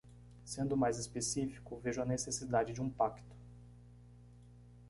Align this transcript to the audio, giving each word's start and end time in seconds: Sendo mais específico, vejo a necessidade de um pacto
Sendo 0.43 0.75
mais 0.75 0.97
específico, 0.97 1.79
vejo 1.79 2.01
a 2.01 2.05
necessidade 2.05 2.73
de 2.73 2.81
um 2.81 2.89
pacto 2.89 3.35